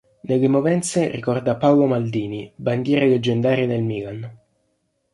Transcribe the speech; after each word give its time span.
Nelle 0.21 0.47
movenze 0.47 1.09
ricorda 1.11 1.57
Paolo 1.57 1.85
Maldini, 1.85 2.51
bandiera 2.55 3.05
leggendaria 3.05 3.67
del 3.67 3.83
Milan 3.83 4.37